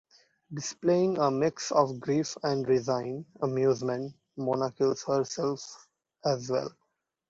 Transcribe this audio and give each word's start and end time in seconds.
Displaying 0.51 1.19
a 1.19 1.29
mix 1.29 1.71
of 1.71 1.99
grief 1.99 2.35
and 2.41 2.67
resigned 2.67 3.25
amusement, 3.43 4.15
Mona 4.35 4.71
kills 4.71 5.03
herself 5.03 5.87
as 6.25 6.49
well. 6.49 6.73